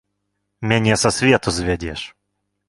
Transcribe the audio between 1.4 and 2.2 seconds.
звядзеш.